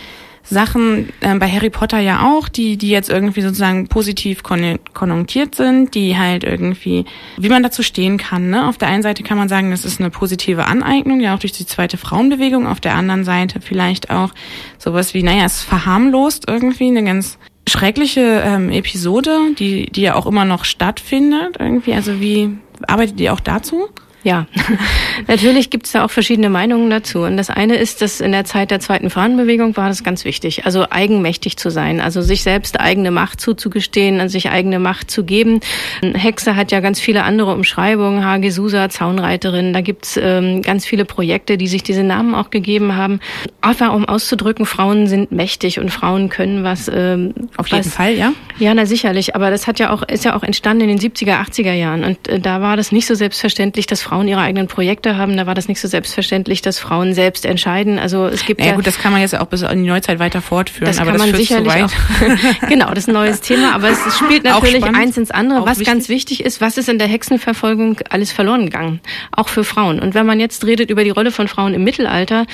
Sachen 0.44 1.08
äh, 1.20 1.34
bei 1.36 1.48
Harry 1.48 1.70
Potter 1.70 1.98
ja 1.98 2.30
auch, 2.30 2.48
die, 2.48 2.76
die 2.76 2.90
jetzt 2.90 3.08
irgendwie 3.08 3.40
sozusagen 3.40 3.88
positiv 3.88 4.42
kon 4.42 4.78
konjunktiert 4.92 5.54
sind, 5.54 5.94
die 5.94 6.16
halt 6.16 6.44
irgendwie, 6.44 7.06
wie 7.36 7.48
man 7.48 7.62
dazu 7.62 7.82
stehen 7.82 8.18
kann. 8.18 8.50
Ne? 8.50 8.68
Auf 8.68 8.78
der 8.78 8.88
einen 8.88 9.02
Seite 9.02 9.22
kann 9.22 9.38
man 9.38 9.48
sagen, 9.48 9.70
das 9.70 9.84
ist 9.84 10.00
eine 10.00 10.10
positive 10.10 10.66
Aneignung, 10.66 11.20
ja 11.20 11.34
auch 11.34 11.38
durch 11.38 11.52
die 11.52 11.66
zweite 11.66 11.96
Frauenbewegung. 11.96 12.66
Auf 12.66 12.80
der 12.80 12.94
anderen 12.94 13.24
Seite 13.24 13.60
vielleicht 13.60 14.10
auch 14.10 14.30
sowas 14.78 15.14
wie, 15.14 15.22
naja, 15.22 15.44
es 15.44 15.62
verharmlost 15.62 16.44
irgendwie 16.46 16.88
eine 16.88 17.04
ganz 17.04 17.38
schreckliche 17.66 18.42
ähm, 18.44 18.70
Episode, 18.70 19.38
die, 19.58 19.90
die 19.90 20.02
ja 20.02 20.14
auch 20.14 20.26
immer 20.26 20.44
noch 20.44 20.64
stattfindet 20.64 21.56
irgendwie. 21.58 21.94
Also 21.94 22.20
wie 22.20 22.50
arbeitet 22.86 23.18
ihr 23.20 23.32
auch 23.32 23.40
dazu? 23.40 23.88
Ja, 24.24 24.46
natürlich 25.28 25.68
gibt 25.68 25.84
es 25.84 25.92
da 25.92 26.04
auch 26.04 26.10
verschiedene 26.10 26.48
Meinungen 26.48 26.88
dazu. 26.88 27.20
Und 27.20 27.36
das 27.36 27.50
eine 27.50 27.76
ist, 27.76 28.00
dass 28.00 28.22
in 28.22 28.32
der 28.32 28.46
Zeit 28.46 28.70
der 28.70 28.80
zweiten 28.80 29.10
Frauenbewegung 29.10 29.76
war 29.76 29.88
das 29.88 30.02
ganz 30.02 30.24
wichtig, 30.24 30.64
also 30.64 30.86
eigenmächtig 30.88 31.58
zu 31.58 31.70
sein, 31.70 32.00
also 32.00 32.22
sich 32.22 32.42
selbst 32.42 32.80
eigene 32.80 33.10
Macht 33.10 33.40
zuzugestehen, 33.40 34.20
an 34.20 34.30
sich 34.30 34.48
eigene 34.48 34.78
Macht 34.78 35.10
zu 35.10 35.24
geben. 35.24 35.60
Hexe 36.00 36.56
hat 36.56 36.72
ja 36.72 36.80
ganz 36.80 37.00
viele 37.00 37.24
andere 37.24 37.52
Umschreibungen, 37.52 38.24
Hage 38.24 38.50
Susa, 38.50 38.88
Zaunreiterin, 38.88 39.74
da 39.74 39.82
gibt's 39.82 40.18
ähm, 40.20 40.62
ganz 40.62 40.86
viele 40.86 41.04
Projekte, 41.04 41.58
die 41.58 41.68
sich 41.68 41.82
diese 41.82 42.02
Namen 42.02 42.34
auch 42.34 42.48
gegeben 42.48 42.96
haben. 42.96 43.20
Einfach 43.60 43.92
um 43.92 44.06
auszudrücken, 44.06 44.64
Frauen 44.64 45.06
sind 45.06 45.32
mächtig 45.32 45.78
und 45.78 45.90
Frauen 45.90 46.30
können 46.30 46.64
was. 46.64 46.88
Ähm, 46.88 47.34
Auf 47.58 47.68
jeden 47.68 47.84
was, 47.84 47.94
Fall, 47.94 48.14
ja? 48.14 48.32
Ja, 48.58 48.72
na 48.72 48.86
sicherlich. 48.86 49.34
Aber 49.34 49.50
das 49.50 49.66
hat 49.66 49.78
ja 49.78 49.90
auch, 49.90 50.02
ist 50.02 50.24
ja 50.24 50.34
auch 50.34 50.42
entstanden 50.42 50.88
in 50.88 50.96
den 50.96 50.98
70er, 50.98 51.42
80er 51.42 51.74
Jahren. 51.74 52.04
Und 52.04 52.28
äh, 52.28 52.40
da 52.40 52.62
war 52.62 52.78
das 52.78 52.90
nicht 52.90 53.06
so 53.06 53.14
selbstverständlich, 53.14 53.86
dass 53.86 54.00
Frauen 54.00 54.13
Frauen 54.14 54.28
ihre 54.28 54.42
eigenen 54.42 54.68
Projekte 54.68 55.16
haben. 55.16 55.36
Da 55.36 55.46
war 55.46 55.56
das 55.56 55.66
nicht 55.66 55.80
so 55.80 55.88
selbstverständlich, 55.88 56.62
dass 56.62 56.78
Frauen 56.78 57.14
selbst 57.14 57.44
entscheiden. 57.44 57.98
Also 57.98 58.26
es 58.26 58.46
gibt 58.46 58.60
ja, 58.60 58.68
ja 58.68 58.74
gut, 58.76 58.86
das 58.86 58.96
kann 58.96 59.10
man 59.10 59.20
jetzt 59.20 59.36
auch 59.36 59.46
bis 59.46 59.62
in 59.62 59.82
die 59.82 59.88
Neuzeit 59.88 60.20
weiter 60.20 60.40
fortführen. 60.40 60.86
Das 60.86 61.00
aber 61.00 61.10
kann 61.10 61.18
das 61.18 61.30
man 61.32 61.36
sicherlich 61.36 61.72
auch. 61.82 61.90
genau, 62.68 62.90
das 62.90 62.98
ist 62.98 63.08
ein 63.08 63.14
neues 63.14 63.40
Thema. 63.40 63.74
Aber 63.74 63.88
es 63.88 63.98
spielt 64.24 64.44
natürlich 64.44 64.84
eins 64.84 65.16
ins 65.16 65.32
andere. 65.32 65.62
Was 65.62 65.80
wichtig. 65.80 65.86
ganz 65.86 66.08
wichtig 66.08 66.44
ist, 66.44 66.60
was 66.60 66.78
ist 66.78 66.88
in 66.88 67.00
der 67.00 67.08
Hexenverfolgung 67.08 67.96
alles 68.08 68.30
verloren 68.30 68.66
gegangen, 68.66 69.00
auch 69.32 69.48
für 69.48 69.64
Frauen. 69.64 69.98
Und 69.98 70.14
wenn 70.14 70.26
man 70.26 70.38
jetzt 70.38 70.64
redet 70.64 70.90
über 70.90 71.02
die 71.02 71.10
Rolle 71.10 71.32
von 71.32 71.48
Frauen 71.48 71.74
im 71.74 71.82
Mittelalter, 71.82 72.46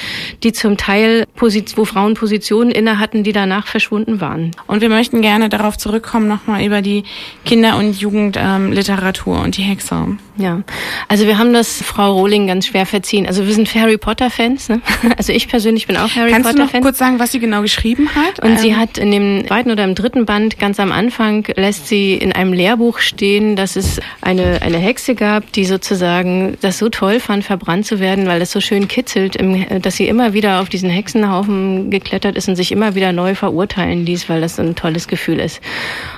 die 0.43 0.53
zum 0.53 0.79
Teil 0.79 1.27
wo 1.37 1.85
Frauen 1.85 2.15
Positionen 2.15 2.71
inne 2.71 2.99
hatten, 2.99 3.23
die 3.23 3.33
danach 3.33 3.67
verschwunden 3.67 4.23
waren. 4.23 4.53
Und 4.67 4.81
wir 4.81 4.89
möchten 4.89 5.21
gerne 5.21 5.51
darauf 5.51 5.77
zurückkommen 5.77 6.27
nochmal 6.27 6.65
über 6.65 6.81
die 6.81 7.05
Kinder- 7.45 7.77
und 7.77 8.01
Jugendliteratur 8.01 9.37
ähm, 9.37 9.45
und 9.45 9.57
die 9.59 9.63
Hexe. 9.63 10.17
Ja, 10.37 10.63
also 11.09 11.27
wir 11.27 11.37
haben 11.37 11.50
haben 11.51 11.55
das 11.55 11.83
Frau 11.83 12.13
Rowling 12.13 12.47
ganz 12.47 12.69
schwer 12.69 12.87
verziehen. 12.87 13.27
Also 13.27 13.45
wir 13.45 13.53
sind 13.55 13.75
Harry 13.75 13.99
Potter 13.99 14.31
Fans. 14.31 14.69
Ne? 14.69 14.81
Also 15.17 15.33
ich 15.33 15.49
persönlich 15.49 15.87
bin 15.87 15.97
auch 15.97 16.15
Harry 16.15 16.31
Kannst 16.31 16.49
Potter 16.49 16.57
Fan. 16.57 16.57
Kannst 16.57 16.75
du 16.75 16.79
noch 16.79 16.83
kurz 16.83 16.99
sagen, 16.99 17.19
was 17.19 17.33
sie 17.33 17.41
genau 17.41 17.63
geschrieben 17.63 18.09
hat? 18.15 18.41
Und 18.41 18.53
ähm. 18.53 18.59
sie 18.59 18.77
hat 18.77 18.97
in 18.97 19.11
dem 19.11 19.45
zweiten 19.47 19.71
oder 19.71 19.85
im 19.85 19.95
dritten 19.95 20.25
Band 20.25 20.59
ganz 20.59 20.79
am 20.79 20.93
Anfang 20.93 21.47
lässt 21.57 21.89
sie 21.89 22.15
in 22.15 22.33
einem 22.33 22.53
Lehrbuch 22.53 22.99
stehen, 22.99 23.57
dass 23.57 23.77
es 23.77 24.01
eine 24.21 24.63
eine 24.63 24.79
Hexe 24.79 25.15
gab, 25.15 25.51
die 25.53 25.65
sozusagen 25.65 26.57
das 26.61 26.79
so 26.79 26.89
toll 26.89 27.19
fand, 27.19 27.45
verbrannt 27.45 27.87
zu 27.87 27.99
werden, 27.99 28.27
weil 28.27 28.39
das 28.39 28.53
so 28.53 28.61
schön 28.61 28.87
kitzelt, 28.89 29.37
dass 29.83 29.97
sie 29.97 30.07
immer 30.07 30.33
wieder 30.33 30.61
auf 30.61 30.69
diesen 30.69 30.91
Hexenhaufen 30.91 31.91
geklettert 31.91 32.37
ist 32.37 32.49
und 32.49 32.57
sich 32.57 32.71
immer 32.71 32.95
wieder 32.95 33.13
neu 33.13 33.35
verurteilen 33.35 34.07
ließ, 34.07 34.29
weil 34.29 34.41
das 34.41 34.57
so 34.57 34.63
ein 34.63 34.77
tolles 34.77 35.09
Gefühl 35.09 35.41
ist. 35.41 35.61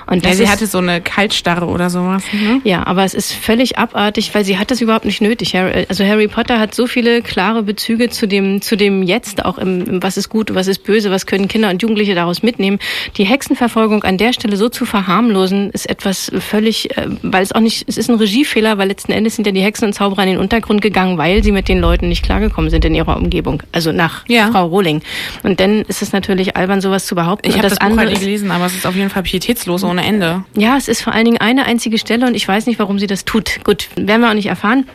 Und 0.07 0.25
ja, 0.25 0.35
sie 0.35 0.49
hatte 0.49 0.67
so 0.67 0.79
eine 0.79 1.01
Kaltstarre 1.01 1.67
oder 1.67 1.89
sowas. 1.89 2.23
Ne? 2.33 2.61
Ja, 2.65 2.87
aber 2.87 3.05
es 3.05 3.15
ist 3.15 3.33
völlig 3.33 3.79
abartig, 3.79 4.35
weil 4.35 4.45
sie 4.45 4.59
hat 4.59 4.71
das 4.71 4.81
überhaupt 4.81 5.07
nicht 5.07 5.22
nötig. 5.23 5.57
Also 5.57 6.05
Harry 6.05 6.29
Potter 6.29 6.59
hat 6.59 6.75
so 6.75 6.87
viele 6.87 7.23
klare 7.23 7.63
Bezüge 7.63 8.11
zu 8.11 8.29
dem, 8.29 8.61
zu 8.61 8.77
dem 8.77 9.03
Jetzt, 9.03 9.45
auch 9.45 9.59
im, 9.59 9.85
im 9.87 10.03
was 10.03 10.17
ist 10.17 10.29
gut, 10.29 10.55
was 10.55 10.67
ist 10.67 10.85
böse, 10.85 11.11
was 11.11 11.27
können 11.27 11.49
Kinder 11.49 11.71
und 11.71 11.81
Jugendliche 11.81 12.15
daraus 12.15 12.43
mitnehmen. 12.43 12.79
Die 13.17 13.25
Hexenverfolgung 13.25 14.05
an 14.05 14.19
der 14.19 14.33
Stelle 14.33 14.57
so 14.57 14.69
zu 14.69 14.85
verharmlosen, 14.85 15.71
ist 15.71 15.89
etwas 15.89 16.31
völlig, 16.41 16.97
äh, 16.97 17.07
weil 17.23 17.43
es 17.43 17.53
auch 17.53 17.61
nicht, 17.61 17.89
es 17.89 17.97
ist 17.97 18.11
ein 18.11 18.17
Regiefehler, 18.17 18.79
weil 18.79 18.89
letzten 18.89 19.13
Endes 19.13 19.37
sind 19.37 19.47
ja 19.47 19.53
die 19.53 19.63
Hexen 19.63 19.87
und 19.87 19.93
Zauberer 19.95 20.25
in 20.25 20.31
den 20.31 20.39
Untergrund 20.39 20.83
gegangen, 20.83 21.19
weil 21.19 21.43
sie 21.43 21.53
mit 21.53 21.69
den 21.69 21.79
Leuten 21.79 22.09
nicht 22.09 22.25
klargekommen 22.25 22.71
sind 22.71 22.85
in 22.85 22.95
ihrer 22.95 23.17
Umgebung. 23.17 23.63
Also 23.73 23.93
nach 23.93 24.27
ja. 24.29 24.51
Frau 24.51 24.67
Rowling. 24.67 25.03
Und 25.43 25.61
dann 25.61 25.83
ist 25.83 26.03
es 26.03 26.13
natürlich 26.13 26.57
albern, 26.57 26.81
sowas 26.81 27.07
zu 27.07 27.15
behaupten. 27.15 27.49
Ich 27.49 27.55
habe 27.57 27.69
das, 27.69 27.79
das 27.79 27.89
Buch 27.89 27.97
halt 27.97 28.11
nicht 28.11 28.21
gelesen, 28.21 28.51
aber 28.51 28.67
es 28.67 28.75
ist 28.75 28.87
auf 28.87 28.97
jeden 28.97 29.11
Fall 29.11 29.23
pietätslos 29.23 29.85
ohne 29.85 30.05
Ende. 30.05 30.45
Ja, 30.57 30.77
es 30.77 30.89
ist 30.89 31.03
vor 31.03 31.13
allen 31.13 31.25
Dingen 31.25 31.39
eine 31.39 31.65
einzige 31.65 31.99
Stelle 31.99 32.27
und 32.27 32.35
ich 32.35 32.47
weiß 32.47 32.67
nicht, 32.67 32.79
warum 32.79 32.99
sie 32.99 33.07
das 33.07 33.25
tut. 33.25 33.61
Gut, 33.65 33.89
werden 33.97 34.21
wir 34.21 34.31
auch 34.31 34.35
nicht 34.35 34.47
erfahren. 34.47 34.87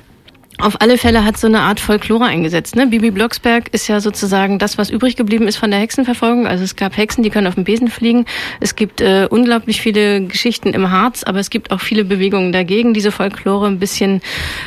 Auf 0.59 0.81
alle 0.81 0.97
Fälle 0.97 1.23
hat 1.23 1.37
so 1.37 1.45
eine 1.45 1.59
Art 1.59 1.79
Folklore 1.79 2.25
eingesetzt. 2.25 2.75
Ne? 2.75 2.87
Bibi 2.87 3.11
Blocksberg 3.11 3.69
ist 3.73 3.87
ja 3.87 3.99
sozusagen 3.99 4.57
das, 4.57 4.79
was 4.79 4.89
übrig 4.89 5.15
geblieben 5.15 5.47
ist 5.47 5.57
von 5.57 5.69
der 5.69 5.79
Hexenverfolgung. 5.79 6.47
Also 6.47 6.63
es 6.63 6.75
gab 6.75 6.97
Hexen, 6.97 7.23
die 7.23 7.29
können 7.29 7.45
auf 7.45 7.53
dem 7.53 7.63
Besen 7.63 7.89
fliegen. 7.89 8.25
Es 8.59 8.75
gibt 8.75 8.99
äh, 8.99 9.27
unglaublich 9.29 9.81
viele 9.81 10.21
Geschichten 10.21 10.69
im 10.69 10.89
Harz, 10.89 11.23
aber 11.23 11.37
es 11.37 11.51
gibt 11.51 11.69
auch 11.69 11.79
viele 11.79 12.03
Bewegungen 12.03 12.51
dagegen, 12.51 12.95
diese 12.95 13.11
Folklore 13.11 13.67
ein 13.67 13.77
bisschen, 13.77 14.21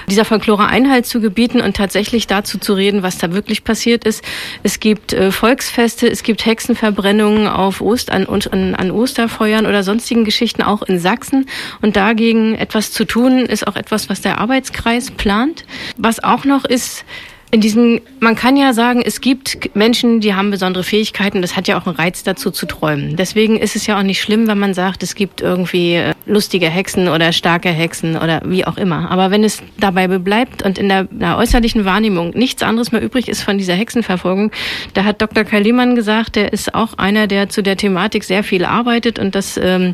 dieser 0.09 0.25
Folklore 0.25 0.69
Einhalt 0.69 1.07
zu 1.07 1.21
gebieten 1.21 1.61
und 1.61 1.77
tatsächlich 1.77 2.29
dazu 2.29 2.59
zu 2.59 2.75
reden, 2.75 3.03
was 3.03 3.19
da 3.19 3.33
wirklich 3.33 3.65
passiert 3.65 4.05
ist. 4.05 4.23
Es 4.63 4.79
gibt 4.79 5.13
äh, 5.13 5.33
Volksfeste, 5.33 6.09
es 6.09 6.23
gibt 6.23 6.47
Hexenverbrennungen 6.47 7.49
auf 7.49 7.81
Ost 7.81 8.13
an, 8.13 8.27
an, 8.29 8.77
an 8.77 8.91
Osterfeuern 8.93 9.67
oder 9.67 9.83
sonstigen 9.83 10.25
Geschichten 10.25 10.63
auch 10.63 10.83
in 10.83 11.01
Sachsen. 11.01 11.47
Und 11.83 11.97
dagegen 11.97 12.55
etwas 12.55 12.93
zu 12.93 13.05
tun, 13.05 13.41
ist 13.41 13.67
auch 13.67 13.75
etwas, 13.75 14.09
was 14.09 14.21
der 14.21 14.39
Arbeitskreis 14.39 15.11
plant. 15.11 15.65
Was 15.97 16.23
auch 16.23 16.45
noch 16.45 16.65
ist, 16.65 17.05
in 17.53 17.61
diesen, 17.61 18.01
man 18.21 18.37
kann 18.37 18.57
ja 18.57 18.73
sagen, 18.73 19.03
es 19.05 19.21
gibt 19.21 19.75
Menschen, 19.75 20.21
die 20.21 20.35
haben 20.35 20.53
besondere 20.53 20.85
Fähigkeiten. 20.85 21.43
Das 21.43 21.57
hat 21.57 21.67
ja 21.67 21.81
auch 21.81 21.87
einen 21.87 21.97
Reiz 21.97 22.23
dazu 22.23 22.53
zu 22.53 22.65
träumen. 22.67 23.17
Deswegen 23.17 23.57
ist 23.57 23.75
es 23.75 23.87
ja 23.87 23.99
auch 23.99 24.05
nicht 24.05 24.21
schlimm, 24.21 24.47
wenn 24.47 24.59
man 24.59 24.73
sagt, 24.73 25.03
es 25.03 25.17
gibt 25.17 25.41
irgendwie 25.41 25.95
äh, 25.95 26.15
lustige 26.27 26.69
Hexen 26.69 27.09
oder 27.09 27.33
starke 27.33 27.71
Hexen 27.71 28.17
oder 28.17 28.43
wie 28.45 28.65
auch 28.65 28.77
immer. 28.77 29.11
Aber 29.11 29.33
wenn 29.33 29.43
es 29.43 29.63
dabei 29.79 30.07
bleibt 30.07 30.63
und 30.63 30.79
in 30.79 30.89
der, 30.89 31.05
der 31.11 31.39
äußerlichen 31.39 31.85
Wahrnehmung 31.85 32.31
nichts 32.31 32.63
anderes 32.63 32.93
mehr 32.93 33.03
übrig 33.03 33.29
ist 33.29 33.43
von 33.43 33.59
dieser 33.59 33.75
Hexenverfolgung, 33.75 34.53
da 34.95 35.03
hat 35.03 35.21
Dr. 35.21 35.43
Kalimann 35.43 35.97
gesagt, 35.97 36.37
der 36.37 36.53
ist 36.53 36.75
auch 36.75 36.99
einer, 36.99 37.27
der 37.27 37.49
zu 37.49 37.63
der 37.63 37.77
Thematik 37.77 38.23
sehr 38.23 38.45
viel 38.45 38.65
arbeitet 38.65 39.19
und 39.19 39.35
das 39.35 39.57
ähm, 39.57 39.93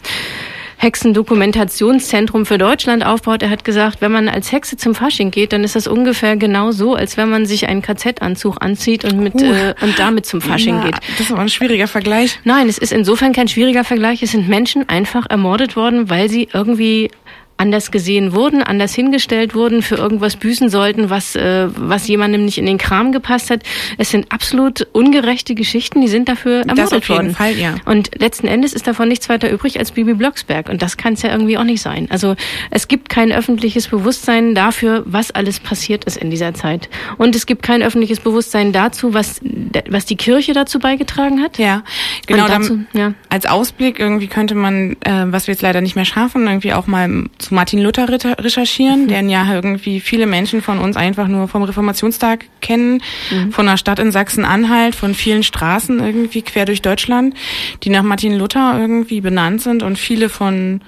Hexendokumentationszentrum 0.78 2.46
für 2.46 2.58
Deutschland 2.58 3.04
aufbaut. 3.04 3.42
Er 3.42 3.50
hat 3.50 3.64
gesagt, 3.64 4.00
wenn 4.00 4.12
man 4.12 4.28
als 4.28 4.52
Hexe 4.52 4.76
zum 4.76 4.94
Fasching 4.94 5.30
geht, 5.30 5.52
dann 5.52 5.64
ist 5.64 5.74
das 5.74 5.86
ungefähr 5.86 6.36
genau 6.36 6.70
so, 6.70 6.94
als 6.94 7.16
wenn 7.16 7.30
man 7.30 7.46
sich 7.46 7.68
einen 7.68 7.82
KZ-Anzug 7.82 8.56
anzieht 8.60 9.04
und 9.04 9.20
mit 9.20 9.34
uh, 9.34 9.44
äh, 9.44 9.74
und 9.80 9.98
damit 9.98 10.26
zum 10.26 10.40
Fasching 10.40 10.76
ja, 10.76 10.84
geht. 10.84 10.96
Das 11.18 11.26
ist 11.26 11.32
aber 11.32 11.40
ein 11.40 11.48
schwieriger 11.48 11.88
Vergleich. 11.88 12.38
Nein, 12.44 12.68
es 12.68 12.78
ist 12.78 12.92
insofern 12.92 13.32
kein 13.32 13.48
schwieriger 13.48 13.84
Vergleich. 13.84 14.22
Es 14.22 14.32
sind 14.32 14.48
Menschen 14.48 14.88
einfach 14.88 15.26
ermordet 15.28 15.76
worden, 15.76 16.10
weil 16.10 16.28
sie 16.28 16.48
irgendwie 16.52 17.10
anders 17.56 17.90
gesehen 17.90 18.32
wurden, 18.32 18.62
anders 18.62 18.94
hingestellt 18.94 19.54
wurden, 19.54 19.82
für 19.82 19.96
irgendwas 19.96 20.36
büßen 20.36 20.68
sollten, 20.68 21.10
was, 21.10 21.36
äh, 21.36 21.68
was 21.74 22.06
jemandem 22.06 22.44
nicht 22.44 22.58
in 22.58 22.66
den 22.66 22.78
Kram 22.78 23.12
gepasst 23.12 23.50
hat. 23.50 23.62
Es 23.98 24.10
sind 24.10 24.30
absolut 24.30 24.86
ungerechte 24.92 25.54
Geschichten, 25.54 26.00
die 26.00 26.08
sind 26.08 26.28
dafür 26.28 26.60
ermordet 26.60 26.78
das 26.78 26.92
auf 26.92 27.08
jeden 27.08 27.18
worden. 27.18 27.34
Fall, 27.34 27.56
ja. 27.56 27.76
Und 27.86 28.10
letzten 28.18 28.46
Endes 28.46 28.72
ist 28.72 28.86
davon 28.86 29.08
nichts 29.08 29.28
weiter 29.28 29.50
übrig 29.50 29.78
als 29.78 29.92
Bibi 29.92 30.14
Blocksberg. 30.14 30.68
Und 30.68 30.82
das 30.82 30.96
kann 30.96 31.14
es 31.14 31.22
ja 31.22 31.30
irgendwie 31.30 31.56
auch 31.56 31.64
nicht 31.64 31.80
sein. 31.80 32.08
Also 32.10 32.36
es 32.70 32.88
gibt 32.88 33.08
kein 33.08 33.32
öffentliches 33.32 33.88
Bewusstsein 33.88 34.54
dafür, 34.54 35.02
was 35.06 35.30
alles 35.30 35.60
passiert 35.60 36.04
ist 36.04 36.16
in 36.16 36.30
dieser 36.30 36.54
Zeit. 36.54 36.88
Und 37.16 37.34
es 37.34 37.46
gibt 37.46 37.62
kein 37.62 37.82
öffentliches 37.82 38.20
Bewusstsein 38.20 38.72
dazu, 38.72 39.14
was, 39.14 39.40
was 39.88 40.04
die 40.04 40.16
Kirche 40.16 40.52
dazu 40.52 40.78
beigetragen 40.78 41.42
hat. 41.42 41.58
Ja, 41.58 41.82
genau. 42.26 42.46
Dazu, 42.46 42.84
dann, 42.92 43.00
ja. 43.00 43.14
Als 43.28 43.46
Ausblick 43.46 43.98
irgendwie 43.98 44.26
könnte 44.26 44.54
man, 44.54 44.92
äh, 45.00 45.24
was 45.26 45.46
wir 45.46 45.52
jetzt 45.54 45.62
leider 45.62 45.80
nicht 45.80 45.96
mehr 45.96 46.04
schaffen, 46.04 46.46
irgendwie 46.46 46.72
auch 46.72 46.86
mal 46.86 47.24
zu 47.46 47.54
Martin 47.54 47.80
Luther 47.80 48.08
recherchieren, 48.08 49.04
mhm. 49.04 49.08
den 49.08 49.28
ja 49.28 49.52
irgendwie 49.52 50.00
viele 50.00 50.26
Menschen 50.26 50.62
von 50.62 50.78
uns 50.78 50.96
einfach 50.96 51.28
nur 51.28 51.48
vom 51.48 51.62
Reformationstag 51.62 52.46
kennen, 52.60 53.02
mhm. 53.30 53.52
von 53.52 53.68
einer 53.68 53.78
Stadt 53.78 53.98
in 53.98 54.12
Sachsen-Anhalt, 54.12 54.94
von 54.94 55.14
vielen 55.14 55.42
Straßen 55.42 56.00
irgendwie 56.00 56.42
quer 56.42 56.64
durch 56.64 56.82
Deutschland, 56.82 57.34
die 57.82 57.90
nach 57.90 58.02
Martin 58.02 58.36
Luther 58.36 58.76
irgendwie 58.78 59.20
benannt 59.20 59.62
sind 59.62 59.82
und 59.82 59.98
viele 59.98 60.28
von 60.28 60.80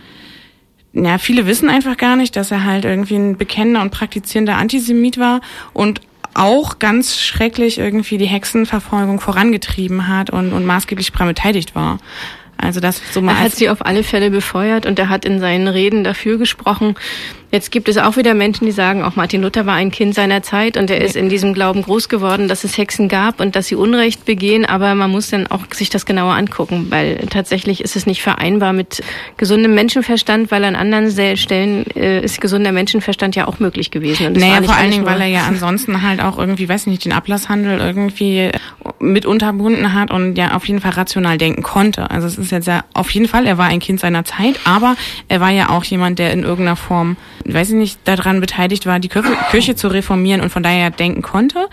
ja, 0.94 1.18
viele 1.18 1.46
wissen 1.46 1.68
einfach 1.68 1.96
gar 1.96 2.16
nicht, 2.16 2.34
dass 2.34 2.50
er 2.50 2.64
halt 2.64 2.84
irgendwie 2.84 3.14
ein 3.14 3.36
bekennender 3.36 3.82
und 3.82 3.90
praktizierender 3.90 4.56
Antisemit 4.56 5.18
war 5.18 5.42
und 5.72 6.00
auch 6.34 6.78
ganz 6.78 7.20
schrecklich 7.20 7.78
irgendwie 7.78 8.16
die 8.18 8.26
Hexenverfolgung 8.26 9.20
vorangetrieben 9.20 10.08
hat 10.08 10.30
und, 10.30 10.52
und 10.52 10.64
maßgeblich 10.64 11.12
daran 11.12 11.28
beteiligt 11.28 11.74
war. 11.74 11.98
Also 12.58 12.80
das 12.80 13.00
so 13.12 13.22
mal. 13.22 13.32
Er 13.32 13.38
hat 13.44 13.52
sie 13.52 13.70
auf 13.70 13.86
alle 13.86 14.02
Fälle 14.02 14.30
befeuert 14.30 14.84
und 14.84 14.98
er 14.98 15.08
hat 15.08 15.24
in 15.24 15.40
seinen 15.40 15.68
Reden 15.68 16.04
dafür 16.04 16.38
gesprochen, 16.38 16.96
Jetzt 17.50 17.70
gibt 17.70 17.88
es 17.88 17.96
auch 17.96 18.16
wieder 18.16 18.34
Menschen, 18.34 18.66
die 18.66 18.72
sagen, 18.72 19.02
auch 19.02 19.16
Martin 19.16 19.40
Luther 19.40 19.64
war 19.64 19.74
ein 19.74 19.90
Kind 19.90 20.14
seiner 20.14 20.42
Zeit 20.42 20.76
und 20.76 20.90
er 20.90 21.00
ist 21.00 21.16
in 21.16 21.30
diesem 21.30 21.54
Glauben 21.54 21.82
groß 21.82 22.10
geworden, 22.10 22.46
dass 22.46 22.62
es 22.62 22.76
Hexen 22.76 23.08
gab 23.08 23.40
und 23.40 23.56
dass 23.56 23.68
sie 23.68 23.74
Unrecht 23.74 24.26
begehen, 24.26 24.66
aber 24.66 24.94
man 24.94 25.10
muss 25.10 25.30
dann 25.30 25.46
auch 25.46 25.62
sich 25.72 25.88
das 25.88 26.04
genauer 26.04 26.34
angucken, 26.34 26.88
weil 26.90 27.26
tatsächlich 27.30 27.80
ist 27.80 27.96
es 27.96 28.04
nicht 28.04 28.22
vereinbar 28.22 28.74
mit 28.74 29.02
gesundem 29.38 29.74
Menschenverstand, 29.74 30.50
weil 30.50 30.62
an 30.64 30.76
anderen 30.76 31.08
Stellen 31.38 31.86
äh, 31.96 32.20
ist 32.20 32.40
gesunder 32.40 32.72
Menschenverstand 32.72 33.34
ja 33.34 33.48
auch 33.48 33.60
möglich 33.60 33.90
gewesen. 33.90 34.26
Und 34.26 34.36
naja, 34.36 34.62
vor 34.62 34.74
allen 34.74 34.90
Dingen, 34.90 35.06
weil 35.06 35.22
er 35.22 35.28
ja 35.28 35.44
ansonsten 35.48 36.02
halt 36.02 36.20
auch 36.20 36.38
irgendwie, 36.38 36.68
weiß 36.68 36.86
nicht, 36.86 37.06
den 37.06 37.12
Ablasshandel 37.12 37.78
irgendwie 37.78 38.50
mit 39.00 39.24
unterbunden 39.24 39.94
hat 39.94 40.10
und 40.10 40.36
ja 40.36 40.54
auf 40.54 40.66
jeden 40.66 40.80
Fall 40.80 40.92
rational 40.92 41.38
denken 41.38 41.62
konnte. 41.62 42.10
Also 42.10 42.26
es 42.26 42.36
ist 42.36 42.50
jetzt 42.50 42.66
ja 42.66 42.84
auf 42.92 43.10
jeden 43.10 43.28
Fall, 43.28 43.46
er 43.46 43.56
war 43.56 43.66
ein 43.66 43.80
Kind 43.80 44.00
seiner 44.00 44.24
Zeit, 44.24 44.60
aber 44.64 44.96
er 45.28 45.40
war 45.40 45.50
ja 45.50 45.70
auch 45.70 45.84
jemand, 45.84 46.18
der 46.18 46.32
in 46.32 46.42
irgendeiner 46.42 46.76
Form 46.76 47.16
weiß 47.54 47.70
ich 47.70 47.76
nicht, 47.76 47.98
daran 48.04 48.40
beteiligt 48.40 48.86
war, 48.86 49.00
die 49.00 49.08
Kirche 49.08 49.74
zu 49.74 49.88
reformieren 49.88 50.40
und 50.40 50.50
von 50.50 50.62
daher 50.62 50.90
denken 50.90 51.22
konnte. 51.22 51.68